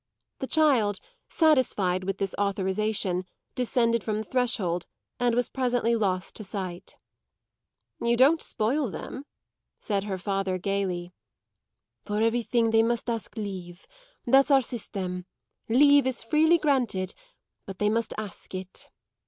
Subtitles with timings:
[0.39, 4.87] The child, satisfied with this authorisation, descended from the threshold
[5.19, 6.95] and was presently lost to sight.
[8.01, 9.25] "You don't spoil them,"
[9.79, 11.13] said her father gaily.
[12.03, 13.85] "For everything they must ask leave.
[14.25, 15.27] That's our system.
[15.69, 17.13] Leave is freely granted,
[17.67, 18.89] but they must ask it."